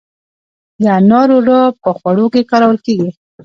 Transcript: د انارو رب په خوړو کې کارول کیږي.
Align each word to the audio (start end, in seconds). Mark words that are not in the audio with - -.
د 0.81 0.83
انارو 0.99 1.37
رب 1.47 1.73
په 1.83 1.89
خوړو 1.97 2.25
کې 2.33 2.41
کارول 2.51 2.77
کیږي. 2.85 3.09